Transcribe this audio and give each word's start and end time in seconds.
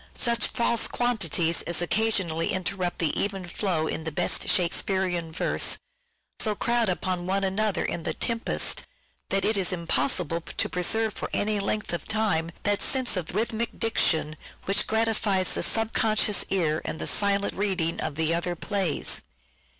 Such 0.15 0.47
false 0.47 0.87
quantities 0.87 1.61
as 1.61 1.79
occasionally 1.79 2.47
interrupt 2.53 2.97
the 2.97 3.13
even 3.19 3.45
flow 3.45 3.85
in 3.85 4.03
the 4.03 4.11
best 4.11 4.49
Shakespearean 4.49 5.31
verse, 5.31 5.77
so 6.39 6.55
crowd 6.55 6.89
upon 6.89 7.27
one 7.27 7.43
another 7.43 7.85
in" 7.85 8.01
The 8.03 8.15
Tempest" 8.15 8.83
that 9.29 9.45
it 9.45 9.55
is 9.55 9.71
impossible 9.71 10.41
to 10.57 10.69
preserve 10.69 11.13
for 11.13 11.29
any 11.33 11.59
length 11.59 11.93
of 11.93 12.07
time 12.07 12.49
that 12.63 12.81
sense 12.81 13.15
of 13.15 13.35
rhythmic 13.35 13.79
diction 13.79 14.37
which 14.65 14.87
gratifies 14.87 15.51
the 15.51 15.61
sub 15.61 15.93
conscious 15.93 16.47
ear 16.49 16.81
in 16.83 16.97
the 16.97 17.05
silent 17.05 17.53
reading 17.53 17.99
of 18.01 18.15
the 18.15 18.33
other 18.33 18.55
plays. 18.55 19.21